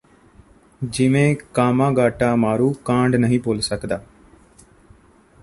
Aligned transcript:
ਜਿਵੇਂ 0.81 1.35
ਕਾਮਾਗਾਟਾਮਾਰੂ 1.53 2.71
ਕਾਂਡ 2.85 3.15
ਨਹੀਂ 3.15 3.39
ਭੁੱਲ 3.39 3.59
ਸਕਦਾ 3.61 4.01